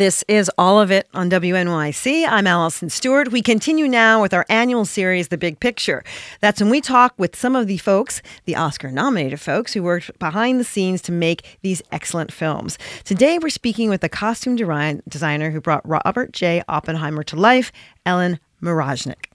[0.00, 2.26] This is all of it on WNYC.
[2.26, 3.32] I'm Allison Stewart.
[3.32, 6.02] We continue now with our annual series, The Big Picture.
[6.40, 10.18] That's when we talk with some of the folks, the Oscar nominated folks, who worked
[10.18, 12.78] behind the scenes to make these excellent films.
[13.04, 16.62] Today, we're speaking with the costume designer who brought Robert J.
[16.66, 17.70] Oppenheimer to life,
[18.06, 19.29] Ellen Mirojnick.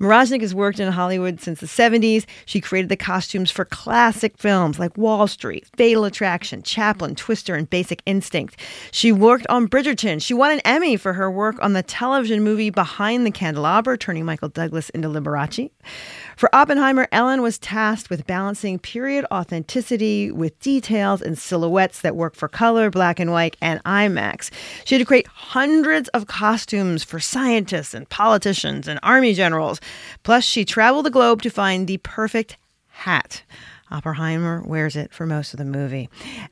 [0.00, 2.24] Mirojnick has worked in Hollywood since the 70s.
[2.44, 7.68] She created the costumes for classic films like Wall Street, Fatal Attraction, Chaplin, Twister, and
[7.68, 8.56] Basic Instinct.
[8.90, 10.22] She worked on Bridgerton.
[10.22, 14.24] She won an Emmy for her work on the television movie Behind the Candelabra, turning
[14.24, 15.70] Michael Douglas into Liberace.
[16.36, 22.36] For Oppenheimer, Ellen was tasked with balancing period authenticity with details and silhouettes that work
[22.36, 24.50] for color, black and white, and IMAX.
[24.84, 29.47] She had to create hundreds of costumes for scientists and politicians and army generals.
[30.22, 32.56] Plus, she traveled the globe to find the perfect
[32.88, 33.42] hat.
[33.90, 36.10] Oppenheimer wears it for most of the movie.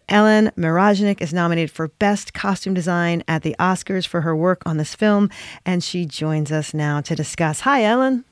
[0.09, 4.79] Ellen Mirojnick is nominated for Best Costume Design at the Oscars for her work on
[4.79, 5.29] this film,
[5.65, 7.61] and she joins us now to discuss.
[7.61, 8.25] Hi, Ellen.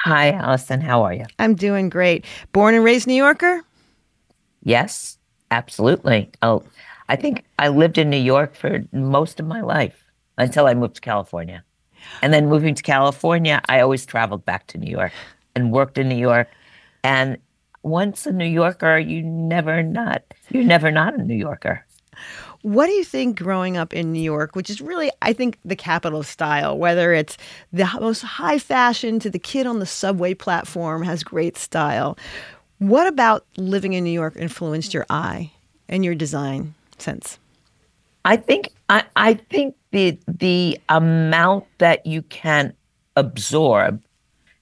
[0.00, 0.80] Hi, Allison.
[0.80, 1.24] How are you?
[1.38, 2.24] I'm doing great.
[2.52, 3.62] Born and raised New Yorker?
[4.62, 5.18] Yes,
[5.50, 6.30] absolutely.
[6.42, 6.62] Oh,
[7.08, 10.04] I think I lived in New York for most of my life
[10.38, 11.64] until I moved to California.
[12.22, 15.12] And then moving to California, I always traveled back to New York
[15.54, 16.48] and worked in New York.
[17.04, 17.38] And
[17.82, 21.84] once a New Yorker, you never not you're never not a New Yorker.
[22.62, 25.76] What do you think growing up in New York, which is really, I think, the
[25.76, 27.36] capital of style, whether it's
[27.72, 32.18] the most high fashion to the kid on the subway platform has great style.
[32.78, 35.52] What about living in New York influenced your eye
[35.88, 37.38] and your design sense?
[38.24, 42.74] I think I, I think the the amount that you can
[43.16, 44.02] absorb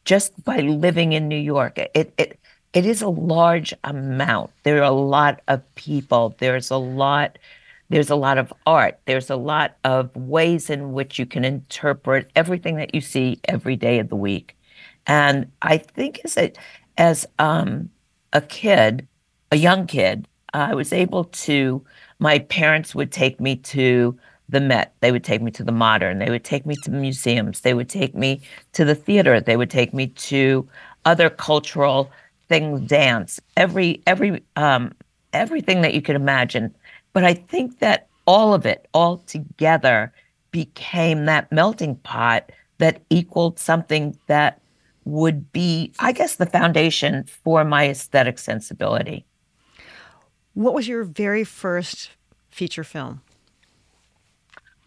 [0.04, 2.38] just by living in New York, it it
[2.72, 4.52] it is a large amount.
[4.62, 6.36] There are a lot of people.
[6.38, 7.38] There's a lot
[7.90, 9.00] there's a lot of art.
[9.06, 13.76] There's a lot of ways in which you can interpret everything that you see every
[13.76, 14.56] day of the week.
[15.06, 16.52] And I think as a,
[16.96, 17.90] as um,
[18.32, 19.06] a kid,
[19.50, 21.84] a young kid, I was able to.
[22.20, 24.16] My parents would take me to
[24.48, 24.94] the Met.
[25.00, 26.18] They would take me to the Modern.
[26.18, 27.60] They would take me to museums.
[27.60, 28.40] They would take me
[28.72, 29.40] to the theater.
[29.40, 30.68] They would take me to
[31.04, 32.10] other cultural
[32.48, 34.92] things, dance, every every um,
[35.32, 36.74] everything that you could imagine
[37.14, 40.12] but I think that all of it, all together,
[40.50, 44.60] became that melting pot that equaled something that
[45.04, 49.24] would be, I guess, the foundation for my aesthetic sensibility.
[50.54, 52.10] What was your very first
[52.50, 53.22] feature film?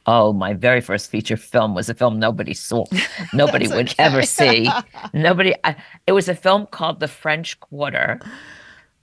[0.10, 2.86] Oh, my very first feature film was a film nobody saw,
[3.34, 4.04] nobody would okay.
[4.04, 4.70] ever see.
[5.14, 5.54] Nobody.
[5.66, 5.76] I,
[6.08, 8.22] it was a film called The French Quarter.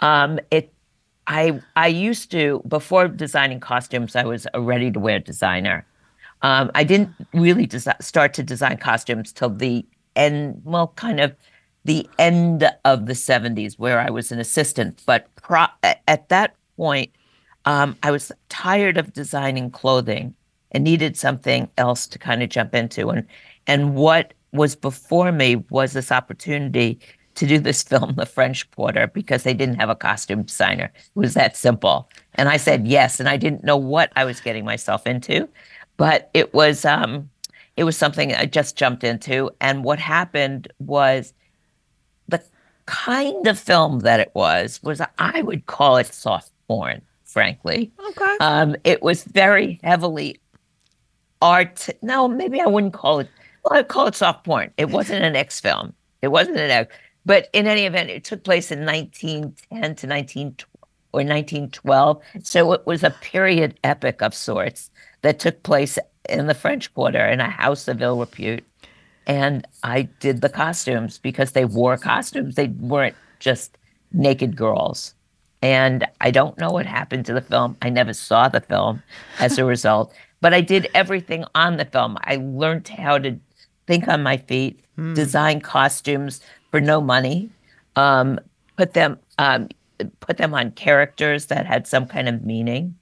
[0.01, 0.73] Um, it
[1.27, 5.87] I I used to before designing costumes, I was a ready to wear designer.
[6.43, 9.87] Um, I didn't really desi- start to design costumes till the
[10.17, 11.35] end, well, kind of
[11.85, 15.03] the end of the 70s, where I was an assistant.
[15.07, 17.13] But pro- at that point,
[17.65, 20.35] um, I was tired of designing clothing
[20.75, 23.11] and needed something else to kind of jump into.
[23.11, 23.27] And
[23.67, 26.99] and what was before me was this opportunity
[27.37, 30.93] to do this film, The French Quarter, because they didn't have a costume designer.
[30.95, 32.11] It was that simple.
[32.35, 35.49] And I said yes, and I didn't know what I was getting myself into,
[35.97, 37.31] but it was um,
[37.77, 39.51] it was something I just jumped into.
[39.61, 41.33] And what happened was
[42.29, 42.43] the
[42.87, 47.93] kind of film that it was was I would call it soft porn, frankly.
[48.11, 48.37] Okay.
[48.41, 50.41] Um, it was very heavily
[51.45, 51.89] art.
[52.03, 53.29] No, maybe I wouldn't call it.
[53.65, 54.73] Well, I'd call it soft porn.
[54.77, 55.93] It wasn't an X film.
[56.23, 56.95] It wasn't an X.
[57.27, 60.57] But in any event, it took place in 1910 to 19
[61.13, 62.23] or 1912.
[62.43, 64.91] So it was a period epic of sorts
[65.23, 65.99] that took place
[66.29, 68.65] in the French Quarter in a house of ill repute.
[69.27, 72.57] And I did the costumes because they wore costumes.
[72.57, 73.77] They weren't just
[74.13, 75.15] naked girls.
[75.63, 77.77] And I don't know what happened to the film.
[77.81, 79.03] I never saw the film
[79.39, 80.13] as a result,
[80.45, 82.19] but I did everything on the film.
[82.25, 83.41] I learned how to
[83.87, 85.15] think on my feet, mm.
[85.15, 87.49] design costumes, for no money,
[87.97, 88.39] um,
[88.77, 89.71] put them um,
[90.21, 92.95] put them on characters that had some kind of meaning,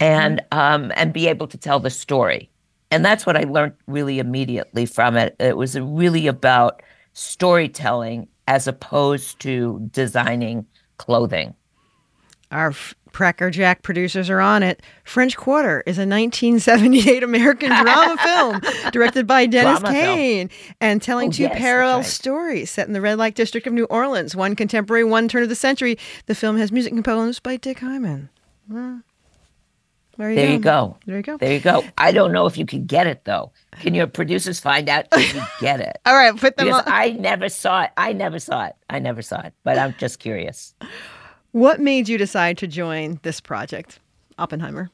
[0.00, 0.58] and mm-hmm.
[0.58, 2.48] um, and be able to tell the story.
[2.90, 5.36] And that's what I learned really immediately from it.
[5.38, 6.82] It was really about
[7.12, 10.64] storytelling as opposed to designing
[10.96, 11.54] clothing.
[12.50, 14.82] Our f- Cracker Jack producers are on it.
[15.04, 20.16] French Quarter is a 1978 American drama film directed by Dennis Drama film.
[20.16, 20.50] Kane
[20.80, 22.06] and telling Oh, two yes, parallel right.
[22.06, 25.48] stories set in the red light district of New Orleans, one contemporary, one turn of
[25.48, 25.98] the century.
[26.26, 28.28] The film has music composed by Dick Hyman.
[28.70, 28.98] Hmm.
[30.16, 30.52] There you There go.
[30.52, 30.96] you go.
[31.06, 31.36] There you go.
[31.36, 31.84] There you go.
[31.96, 33.52] I don't know if you can get it though.
[33.80, 35.98] Can your producers find out if you get it?
[36.04, 36.92] All right, put them Because on.
[36.92, 37.90] I never saw it.
[37.96, 38.74] I never saw it.
[38.90, 39.54] I never saw it.
[39.64, 40.74] But I'm just curious.
[41.52, 44.00] What made you decide to join this project,
[44.38, 44.90] Oppenheimer?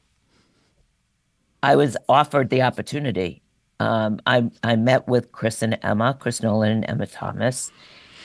[1.61, 3.41] I was offered the opportunity.
[3.79, 7.71] Um, I I met with Chris and Emma, Chris Nolan and Emma Thomas,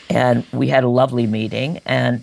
[0.09, 1.81] and we had a lovely meeting.
[1.87, 2.23] And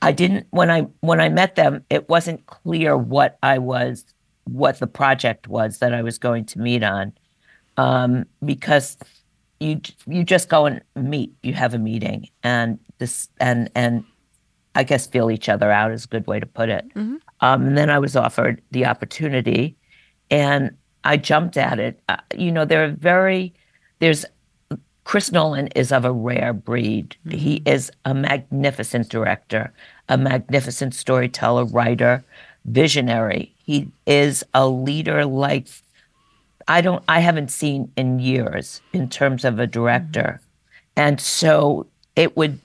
[0.00, 4.06] I didn't when I when I met them, it wasn't clear what I was,
[4.44, 7.12] what the project was that I was going to meet on,
[7.76, 8.96] um, because
[9.60, 11.34] you you just go and meet.
[11.42, 14.04] You have a meeting, and this and and
[14.74, 16.84] I guess feel each other out is a good way to put it.
[17.40, 19.76] Um, and then I was offered the opportunity,
[20.30, 22.00] and I jumped at it.
[22.08, 23.54] Uh, you know, there are very
[23.98, 24.24] there's
[25.04, 27.16] Chris Nolan is of a rare breed.
[27.30, 29.72] He is a magnificent director,
[30.08, 32.24] a magnificent storyteller, writer,
[32.64, 33.54] visionary.
[33.58, 35.68] He is a leader like
[36.66, 40.40] I don't I haven't seen in years in terms of a director.
[40.96, 41.86] And so
[42.16, 42.58] it would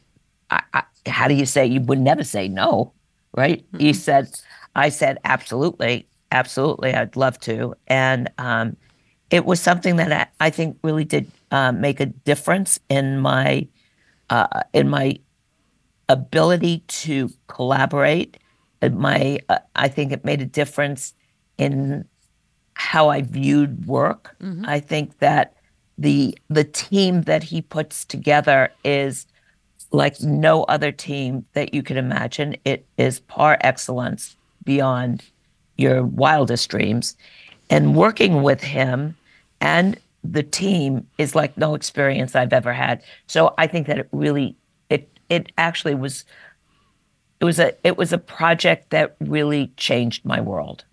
[0.49, 2.93] I, I, how do you say you would never say no,
[3.35, 3.65] right?
[3.77, 4.29] You said
[4.75, 7.75] I said absolutely, absolutely I'd love to.
[7.87, 8.77] And um
[9.29, 13.67] it was something that I, I think really did uh, make a difference in my
[14.29, 15.19] uh, in my
[16.07, 18.37] ability to collaborate.
[18.81, 21.13] My uh, I think it made a difference
[21.57, 22.05] in
[22.73, 24.35] how I viewed work.
[24.67, 25.55] I think that
[25.97, 29.25] the the team that he puts together is
[29.91, 32.55] like no other team that you could imagine.
[32.65, 35.23] It is par excellence beyond
[35.77, 37.15] your wildest dreams.
[37.69, 39.15] And working with him
[39.61, 43.01] and the team is like no experience I've ever had.
[43.27, 44.55] So I think that it really
[44.89, 46.25] it it actually was
[47.39, 50.83] it was a it was a project that really changed my world.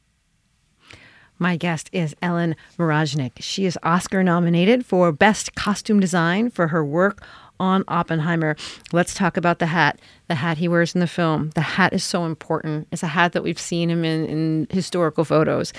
[1.38, 3.32] My guest is Ellen Mirojnick.
[3.40, 7.22] She is Oscar nominated for Best Costume Design for her work
[7.60, 8.56] on Oppenheimer.
[8.92, 10.00] Let's talk about the hat.
[10.28, 11.50] The hat he wears in the film.
[11.50, 12.88] The hat is so important.
[12.92, 15.72] It's a hat that we've seen him in, in historical photos.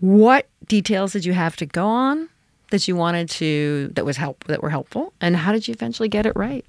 [0.00, 2.28] What details did you have to go on
[2.70, 5.12] that you wanted to that was help that were helpful?
[5.20, 6.64] And how did you eventually get it right?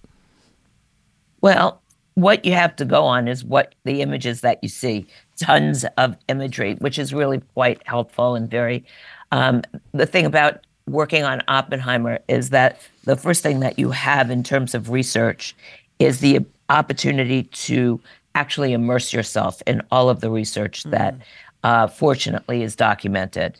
[1.42, 1.82] Well,
[2.16, 5.08] what you have to go on is what the images that you see,
[5.40, 8.84] tons of imagery, which is really quite helpful and very.
[9.32, 9.62] Um,
[9.94, 14.44] the thing about working on Oppenheimer is that the first thing that you have in
[14.44, 15.56] terms of research
[16.00, 16.40] is the
[16.70, 18.00] opportunity to
[18.36, 21.16] actually immerse yourself in all of the research that
[21.64, 23.60] uh, fortunately is documented.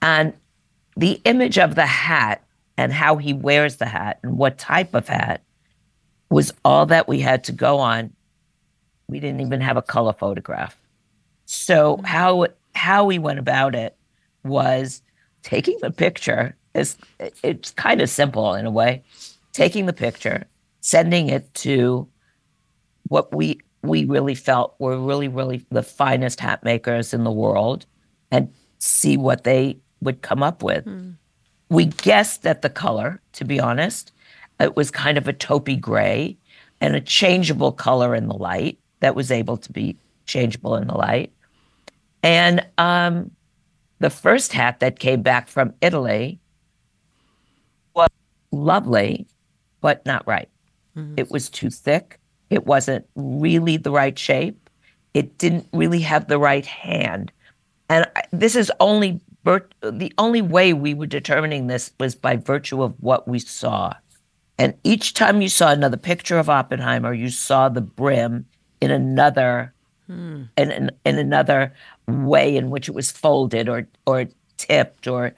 [0.00, 0.32] And
[0.96, 2.42] the image of the hat
[2.76, 5.42] and how he wears the hat and what type of hat
[6.30, 8.12] was all that we had to go on.
[9.08, 10.76] We didn't even have a color photograph.
[11.44, 13.96] So how how we went about it
[14.42, 15.02] was
[15.42, 16.56] taking the picture.
[16.74, 16.96] Is
[17.42, 19.02] it's kind of simple in a way.
[19.52, 20.46] Taking the picture,
[20.80, 22.08] sending it to
[23.08, 27.84] what we we really felt were really really the finest hat makers in the world,
[28.30, 30.86] and see what they would come up with.
[31.68, 34.12] We guessed at the color, to be honest.
[34.60, 36.36] It was kind of a taupey gray
[36.80, 40.94] and a changeable color in the light that was able to be changeable in the
[40.94, 41.32] light.
[42.22, 43.30] And um,
[44.02, 46.40] the first hat that came back from Italy
[47.94, 48.08] was
[48.50, 49.26] lovely,
[49.80, 50.48] but not right.
[50.96, 51.14] Mm-hmm.
[51.16, 52.18] It was too thick.
[52.50, 54.68] It wasn't really the right shape.
[55.14, 57.30] It didn't really have the right hand.
[57.88, 62.82] And I- this is only the only way we were determining this was by virtue
[62.82, 63.92] of what we saw.
[64.58, 68.46] And each time you saw another picture of Oppenheimer, you saw the brim
[68.80, 69.74] in another
[70.56, 71.72] in, in, in another
[72.06, 74.26] way in which it was folded or or
[74.56, 75.34] tipped or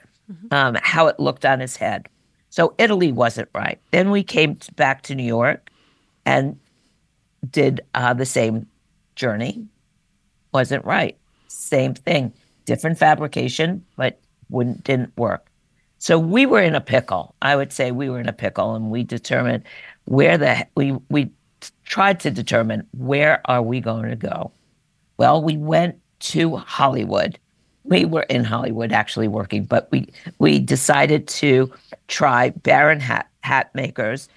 [0.51, 2.07] um, how it looked on his head.
[2.49, 3.79] So Italy wasn't right.
[3.91, 5.69] Then we came back to New York
[6.25, 6.57] and
[7.49, 8.67] did uh, the same
[9.15, 9.67] journey.
[10.53, 11.17] Wasn't right.
[11.47, 12.33] Same thing,
[12.65, 15.47] different fabrication, but wouldn't didn't work.
[15.99, 17.35] So we were in a pickle.
[17.41, 19.63] I would say we were in a pickle, and we determined
[20.05, 21.31] where the we we
[21.85, 24.51] tried to determine where are we going to go.
[25.17, 27.39] Well, we went to Hollywood.
[27.83, 30.07] We were in Hollywood actually working, but we
[30.39, 31.71] we decided to
[32.07, 34.27] try Baron Hat Hat Makers,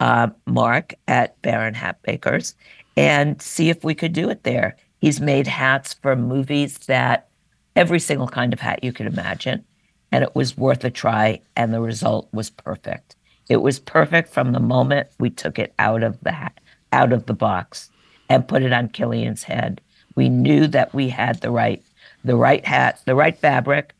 [0.00, 2.54] uh, Mark at Baron Hat Makers,
[2.96, 4.76] and see if we could do it there.
[5.00, 7.28] He's made hats for movies that
[7.74, 9.64] every single kind of hat you could imagine.
[10.12, 11.40] And it was worth a try.
[11.56, 13.16] And the result was perfect.
[13.48, 16.58] It was perfect from the moment we took it out of the hat,
[16.92, 17.90] out of the box
[18.28, 19.80] and put it on Cillian's head.
[20.14, 21.82] We knew that we had the right,
[22.24, 23.92] the right hat, the right fabric.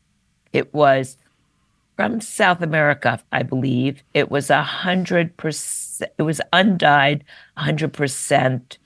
[0.51, 1.17] It was
[1.95, 4.03] from South America, I believe.
[4.13, 6.11] It was a hundred percent.
[6.17, 7.23] It was undyed,
[7.55, 8.77] hundred percent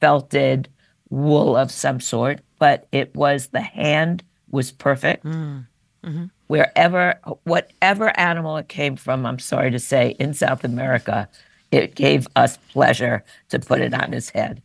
[0.00, 0.68] felted
[1.10, 5.24] wool of some sort, but it was the hand was perfect.
[5.24, 5.66] Mm.
[6.04, 6.24] Mm-hmm.
[6.46, 11.28] Wherever, whatever animal it came from, I'm sorry to say, in South America,
[11.72, 14.62] it gave us pleasure to put it on his head.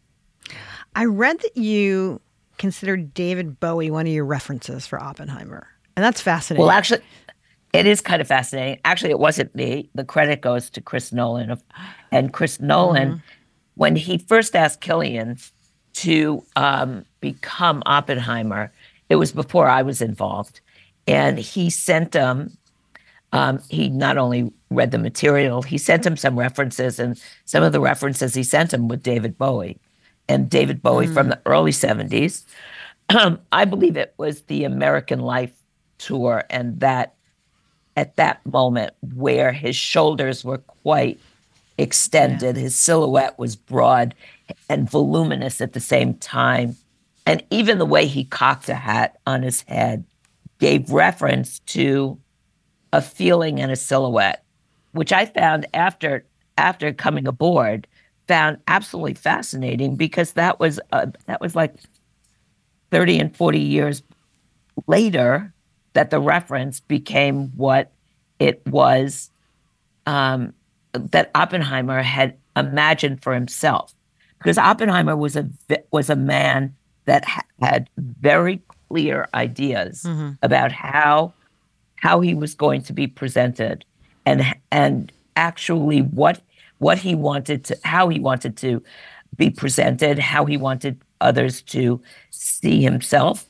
[0.95, 2.21] I read that you
[2.57, 5.67] considered David Bowie one of your references for Oppenheimer.
[5.95, 6.61] And that's fascinating.
[6.61, 7.01] Well, actually,
[7.73, 8.79] it is kind of fascinating.
[8.85, 9.89] Actually, it wasn't me.
[9.95, 11.57] The credit goes to Chris Nolan.
[12.11, 13.19] And Chris Nolan, mm-hmm.
[13.75, 15.51] when he first asked Cillian
[15.93, 18.71] to um, become Oppenheimer,
[19.09, 20.61] it was before I was involved.
[21.07, 22.57] And he sent him,
[23.33, 27.71] um, he not only read the material, he sent him some references, and some of
[27.71, 29.79] the references he sent him with David Bowie.
[30.31, 31.13] And David Bowie mm.
[31.13, 32.45] from the early 70s.
[33.09, 35.53] Um, I believe it was the American Life
[35.97, 37.15] tour, and that
[37.97, 41.19] at that moment where his shoulders were quite
[41.77, 42.63] extended, yeah.
[42.63, 44.15] his silhouette was broad
[44.69, 46.77] and voluminous at the same time.
[47.25, 50.05] And even the way he cocked a hat on his head
[50.59, 52.17] gave reference to
[52.93, 54.43] a feeling and a silhouette,
[54.93, 56.25] which I found after
[56.57, 57.87] after coming aboard
[58.31, 61.75] found absolutely fascinating because that was uh, that was like
[62.89, 64.03] 30 and 40 years
[64.87, 65.53] later
[65.91, 67.91] that the reference became what
[68.39, 69.31] it was
[70.05, 70.53] um,
[70.93, 73.93] that Oppenheimer had imagined for himself
[74.37, 75.49] because Oppenheimer was a
[75.91, 76.73] was a man
[77.03, 77.25] that
[77.61, 80.31] had very clear ideas mm-hmm.
[80.41, 81.33] about how
[81.97, 83.83] how he was going to be presented
[84.25, 86.39] and and actually what
[86.81, 88.83] what he wanted to how he wanted to
[89.37, 93.45] be presented how he wanted others to see himself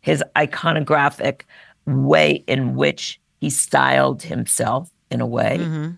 [0.00, 1.42] his iconographic
[1.86, 5.90] way in which he styled himself in a way mm-hmm.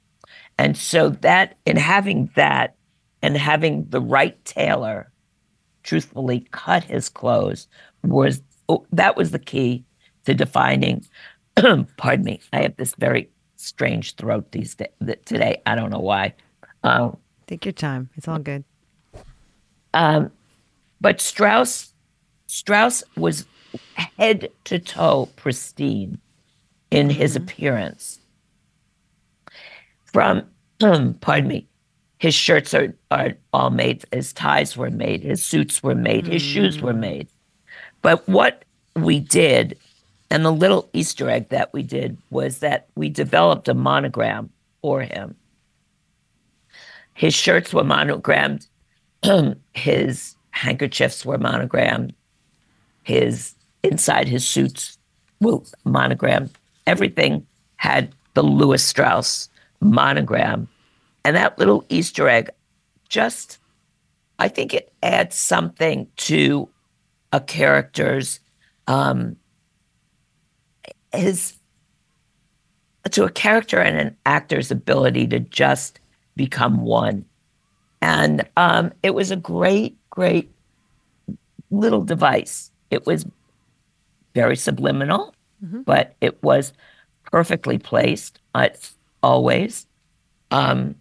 [0.59, 2.75] and so that in having that
[3.23, 5.11] and having the right tailor
[5.83, 7.69] truthfully cut his clothes
[8.03, 9.85] was oh, that was the key
[10.25, 11.05] to defining
[11.97, 13.29] pardon me i have this very
[13.63, 14.89] strange throat these days.
[15.25, 16.35] Today, I don't know why.
[16.83, 18.11] Um, Take your time.
[18.17, 18.65] It's all good.
[19.95, 20.33] Um,
[21.01, 21.92] but Strauss,
[22.53, 23.47] Strauss was
[24.19, 26.19] head to toe pristine
[26.91, 27.19] in mm-hmm.
[27.19, 28.19] his appearance.
[30.05, 30.45] From,
[31.23, 31.67] pardon me,
[32.19, 36.43] his shirts are, are all made, his ties were made, his suits were made, his
[36.43, 36.53] mm.
[36.53, 36.99] shoes were mm.
[36.99, 37.29] made.
[38.03, 38.67] But what
[38.97, 39.79] we did
[40.31, 44.51] and the little Easter egg that we did was that we developed a monogram
[44.83, 45.37] for him.
[47.15, 48.67] His shirts were monogrammed,
[49.73, 52.13] his handkerchiefs were monogrammed,
[53.03, 54.99] his inside his suits
[55.41, 56.51] were monogram.
[56.87, 59.49] Everything had the Lewis Strauss
[59.81, 60.69] monogram.
[61.25, 62.51] And that little Easter egg
[63.09, 63.59] just,
[64.39, 66.69] I think it adds something to
[67.33, 68.41] a character's
[68.87, 69.37] um,
[71.13, 71.55] his
[73.11, 76.01] to a character and an actor's ability to just
[76.37, 77.25] become one.
[78.01, 80.51] And um, it was a great, great
[81.71, 82.72] little device.
[82.93, 83.25] It was
[84.35, 85.35] very subliminal,
[85.65, 85.83] mm-hmm.
[85.83, 86.73] but it was
[87.31, 88.39] perfectly placed.
[88.55, 88.69] Uh,
[89.23, 89.87] always.
[90.51, 90.97] Um,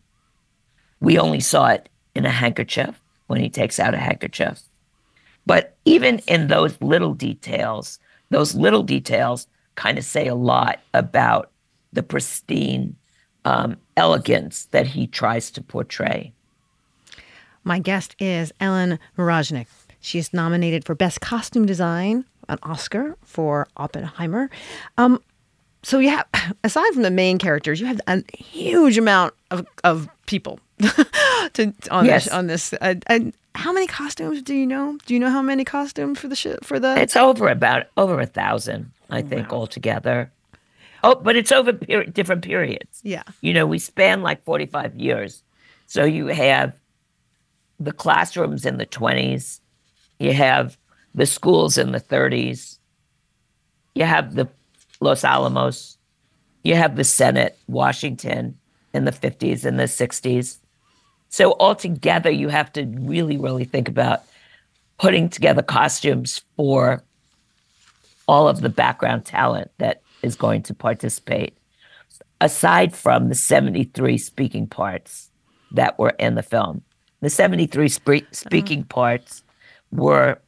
[1.01, 4.61] we only saw it in a handkerchief when he takes out a handkerchief.
[5.45, 11.51] But even in those little details, those little details kind of say a lot about
[11.91, 12.95] the pristine
[13.43, 16.31] um, elegance that he tries to portray.
[17.63, 18.99] My guest is Ellen
[20.01, 20.05] Mirojnick.
[20.05, 24.49] She's nominated for Best Costume Design, an Oscar for Oppenheimer.
[24.97, 25.21] Um,
[25.83, 26.25] so you have,
[26.63, 30.59] aside from the main characters, you have a huge amount of, of people
[31.53, 32.25] to on yes.
[32.25, 32.33] this.
[32.33, 34.97] On this, uh, and how many costumes do you know?
[35.05, 36.99] Do you know how many costumes for the sh- for the?
[36.99, 39.59] It's over about over a thousand, I think, wow.
[39.59, 40.31] altogether.
[41.03, 43.01] Oh, but it's over per- different periods.
[43.03, 45.43] Yeah, you know, we span like forty five years,
[45.87, 46.73] so you have
[47.79, 49.60] the classrooms in the twenties,
[50.21, 50.77] you have
[51.15, 52.79] the schools in the thirties,
[53.95, 54.47] you have the
[54.99, 55.97] Los Alamos,
[56.63, 58.57] you have the Senate, Washington
[58.93, 60.59] in the 50s and the 60s.
[61.29, 64.23] So altogether, you have to really, really think about
[64.97, 67.03] putting together costumes for
[68.27, 71.57] all of the background talent that is going to participate,
[72.39, 75.31] aside from the 73 speaking parts
[75.71, 76.83] that were in the film.
[77.21, 78.87] The 73 spe- speaking uh-huh.
[78.89, 79.43] parts
[79.91, 80.39] were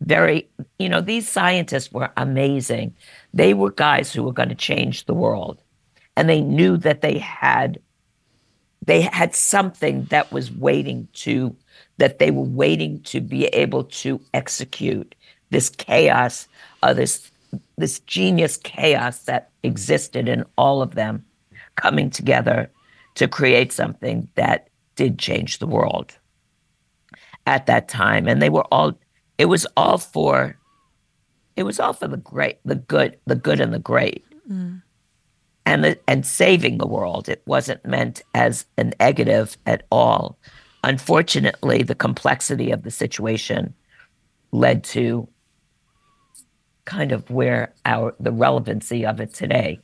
[0.00, 2.94] very, you know, these scientists were amazing.
[3.34, 5.62] They were guys who were going to change the world.
[6.16, 7.80] And they knew that they had
[8.84, 11.54] they had something that was waiting to
[11.98, 15.14] that they were waiting to be able to execute
[15.50, 16.48] this chaos
[16.82, 17.30] uh, this
[17.76, 21.24] this genius chaos that existed in all of them
[21.76, 22.70] coming together
[23.14, 26.16] to create something that did change the world
[27.48, 28.92] at that time and they were all
[29.38, 30.56] it was all for
[31.56, 34.80] it was all for the great the good the good and the great mm
[35.68, 37.28] and the, and saving the world.
[37.28, 40.38] It wasn't meant as a negative at all.
[40.82, 43.74] Unfortunately, the complexity of the situation
[44.50, 45.28] led to
[46.86, 49.78] kind of where our the relevancy of it today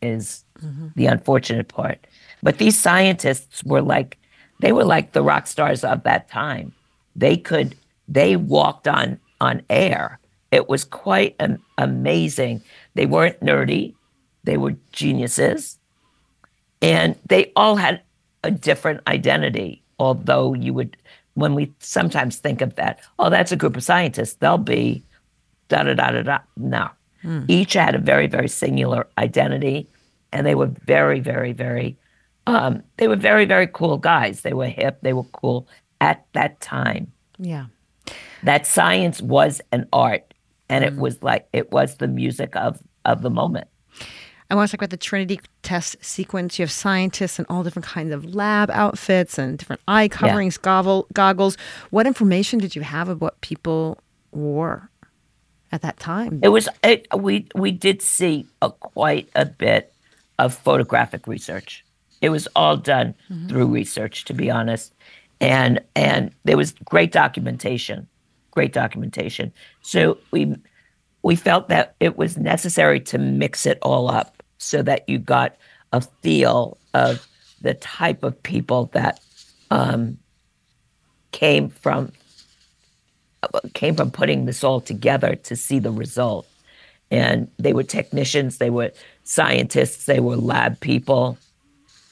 [0.00, 0.88] is mm-hmm.
[0.94, 2.06] the unfortunate part.
[2.40, 4.18] But these scientists were like
[4.60, 6.72] they were like the rock stars of that time.
[7.16, 7.76] They could
[8.08, 10.18] they walked on on air.
[10.50, 12.62] It was quite an, amazing.
[12.94, 13.94] They weren't nerdy.
[14.44, 15.78] They were geniuses.
[16.80, 18.02] And they all had
[18.42, 20.96] a different identity, although you would,
[21.34, 25.02] when we sometimes think of that, oh, that's a group of scientists, they'll be
[25.68, 26.38] da da da da da.
[26.56, 26.90] No.
[27.22, 27.44] Hmm.
[27.48, 29.88] Each had a very, very singular identity.
[30.32, 31.96] And they were very, very, very,
[32.46, 34.42] um, they were very, very cool guys.
[34.42, 35.66] They were hip, they were cool
[36.04, 37.10] at that time.
[37.38, 37.66] Yeah.
[38.42, 40.34] That science was an art.
[40.68, 41.00] And it hmm.
[41.00, 43.68] was like, it was the music of, of the moment.
[44.50, 46.58] I want to talk about the Trinity test sequence.
[46.58, 50.64] You have scientists in all different kinds of lab outfits and different eye coverings, yeah.
[50.64, 51.56] goggle, goggles.
[51.90, 53.98] What information did you have of what people
[54.32, 54.90] wore
[55.72, 56.40] at that time?
[56.42, 59.94] It was it, we we did see a, quite a bit
[60.38, 61.84] of photographic research.
[62.20, 63.48] It was all done mm-hmm.
[63.48, 64.94] through research, to be honest,
[65.44, 68.08] and and there was great documentation,
[68.50, 69.52] great documentation.
[69.82, 70.56] So we
[71.22, 75.56] we felt that it was necessary to mix it all up so that you got
[75.92, 77.26] a feel of
[77.60, 79.20] the type of people that
[79.70, 80.18] um,
[81.32, 82.10] came from
[83.74, 86.46] came from putting this all together to see the result.
[87.10, 88.92] And they were technicians, they were
[89.24, 91.36] scientists, they were lab people,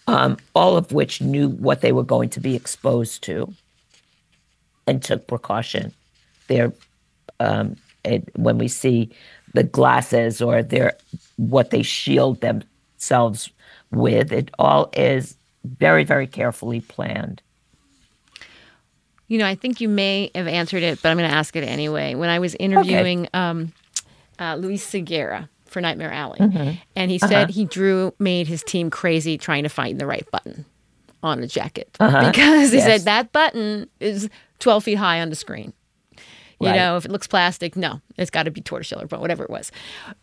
[0.07, 3.53] um, all of which knew what they were going to be exposed to
[4.87, 5.93] and took precaution.
[6.49, 6.73] They're
[7.41, 9.11] um, it, when we see
[9.55, 10.97] the glasses or their
[11.37, 13.51] what they shield themselves
[13.91, 17.43] with, it all is very, very carefully planned.
[19.29, 21.65] You know, I think you may have answered it, but I'm going to ask it
[21.65, 22.15] anyway.
[22.15, 23.31] When I was interviewing okay.
[23.39, 23.73] um,
[24.39, 26.77] uh, Luis Sequeira for Nightmare Alley, mm-hmm.
[26.97, 27.53] and he said uh-huh.
[27.53, 30.65] he drew made his team crazy trying to find the right button
[31.23, 32.31] on the jacket uh-huh.
[32.31, 32.87] because he yes.
[32.87, 35.73] said that button is 12 feet high on the screen.
[36.61, 36.77] You right.
[36.77, 39.73] know, if it looks plastic, no, it's got to be tortoiseshell or whatever it was.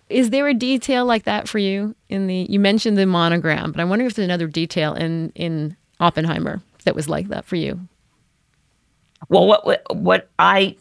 [0.09, 2.47] Is there a detail like that for you in the?
[2.49, 6.95] You mentioned the monogram, but I'm wondering if there's another detail in in Oppenheimer that
[6.95, 7.77] was like that for you.
[9.27, 10.77] Well, what what, what I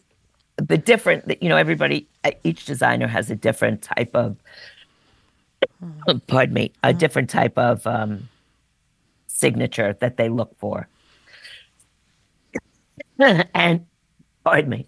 [0.61, 2.07] the different that you know everybody
[2.43, 4.37] each designer has a different type of
[6.27, 8.29] pardon me, a different type of um,
[9.27, 10.87] signature that they look for.
[13.19, 13.85] and
[14.43, 14.87] pardon me.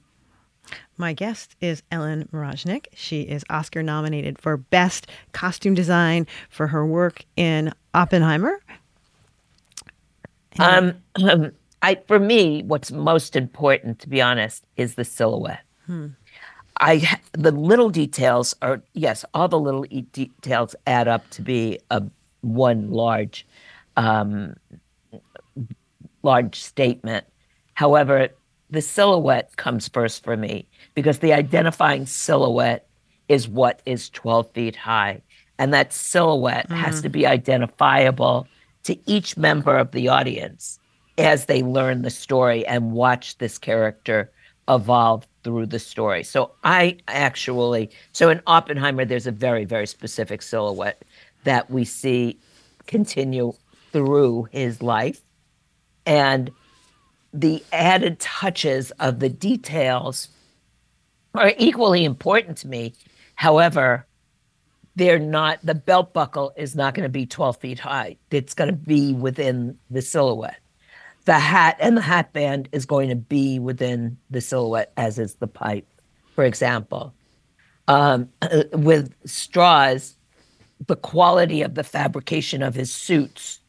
[0.98, 2.86] My guest is Ellen Mirojnick.
[2.94, 8.62] She is Oscar nominated for Best Costume Design for her work in Oppenheimer.
[10.60, 10.94] Um,
[11.28, 15.64] um, I for me, what's most important, to be honest, is the silhouette.
[16.80, 21.80] I the little details are yes, all the little e- details add up to be
[21.90, 22.04] a
[22.42, 23.46] one large,
[23.98, 24.56] um,
[26.24, 27.26] large statement.
[27.74, 28.30] However,
[28.70, 32.88] the silhouette comes first for me because the identifying silhouette
[33.28, 35.22] is what is 12 feet high.
[35.58, 38.48] And that silhouette has to be identifiable
[38.84, 40.80] to each member of the audience
[41.22, 44.32] as they learn the story and watch this character
[44.68, 46.24] evolve through the story.
[46.24, 51.04] So I actually, so in Oppenheimer, there's a very, very specific silhouette
[51.44, 52.40] that we see
[52.88, 53.54] continue
[53.92, 55.22] through his life.
[56.06, 56.52] And
[57.34, 60.30] the added touches of the details
[61.34, 62.94] are equally important to me.
[63.36, 64.06] However,
[64.96, 68.18] they're not, the belt buckle is not going to be 12 feet high.
[68.30, 70.60] It's going to be within the silhouette.
[71.26, 75.36] The hat and the hat band is going to be within the silhouette, as is
[75.36, 75.88] the pipe,
[76.34, 77.14] for example.
[77.88, 78.30] Um,
[78.74, 80.16] with Strauss,
[80.88, 83.60] the quality of the fabrication of his suits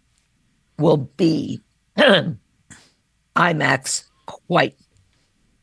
[0.79, 1.61] will be
[3.37, 4.77] IMAX quite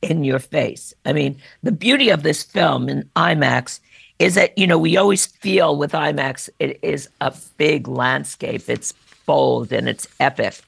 [0.01, 0.93] in your face.
[1.05, 3.79] I mean, the beauty of this film in IMAX
[4.19, 8.63] is that, you know, we always feel with IMAX, it is a big landscape.
[8.67, 8.93] It's
[9.25, 10.59] bold and it's epic.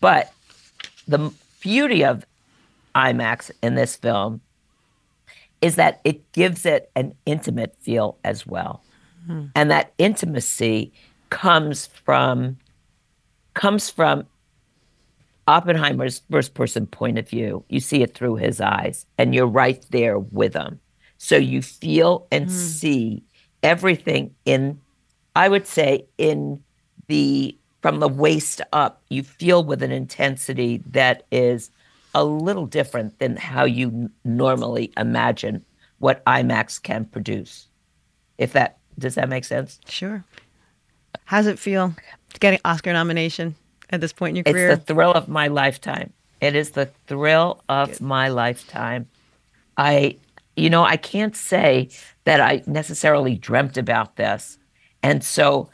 [0.00, 0.32] But
[1.06, 2.26] the beauty of
[2.94, 4.40] IMAX in this film
[5.60, 8.82] is that it gives it an intimate feel as well.
[9.26, 9.46] Hmm.
[9.54, 10.92] And that intimacy
[11.30, 12.58] comes from
[13.54, 14.26] comes from
[15.46, 17.64] Oppenheimer's first person point of view.
[17.68, 20.80] You see it through his eyes, and you're right there with him.
[21.18, 22.50] So you feel and hmm.
[22.50, 23.22] see
[23.62, 24.80] everything in,
[25.36, 26.62] I would say, in
[27.06, 31.70] the from the waist up, you feel with an intensity that is
[32.14, 35.64] a little different than how you normally imagine
[35.98, 37.68] what IMAX can produce.
[38.38, 39.80] If that does that make sense?
[39.88, 40.24] Sure.
[41.24, 41.94] How's it feel
[42.40, 43.54] getting Oscar nomination
[43.90, 44.70] at this point in your career?
[44.70, 44.76] It's career?
[44.76, 46.12] the thrill of my lifetime.
[46.40, 49.08] It is the thrill of my lifetime.
[49.76, 50.16] I,
[50.56, 51.88] you know, I can't say
[52.24, 54.58] that I necessarily dreamt about this.
[55.02, 55.70] And so,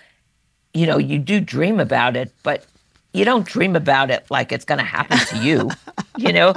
[0.79, 2.65] you know, you do dream about it, but
[3.13, 5.71] you don't dream about it like it's going to happen to you,
[6.17, 6.55] you know?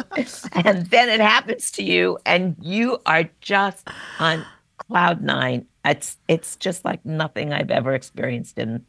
[0.54, 3.88] And then it happens to you and you are just
[4.20, 4.46] on
[4.78, 5.66] cloud nine.
[5.84, 8.86] It's it's just like nothing I've ever experienced in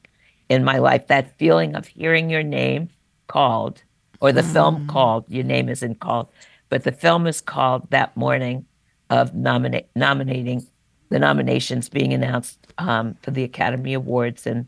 [0.51, 1.07] in my life.
[1.07, 2.91] That feeling of hearing your name
[3.27, 3.83] called,
[4.21, 5.25] or the film called.
[5.29, 6.29] Your name isn't called,
[6.69, 8.67] but the film is called that morning
[9.09, 10.67] of nominate nominating
[11.09, 14.67] the nominations being announced um, for the Academy Awards, and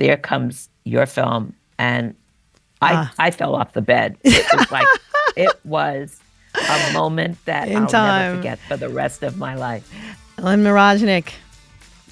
[0.00, 2.16] there comes your film, and
[2.80, 3.14] I ah.
[3.18, 4.16] I fell off the bed.
[4.24, 4.88] It was like
[5.36, 6.18] it was
[6.56, 8.22] a moment that In I'll time.
[8.22, 9.88] never forget for the rest of my life.
[10.38, 11.34] Ellen Mirojnick,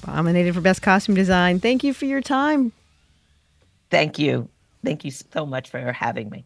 [0.07, 1.59] nominated for Best Costume Design.
[1.59, 2.71] Thank you for your time.
[3.89, 4.47] Thank you.
[4.85, 6.45] Thank you so much for having me.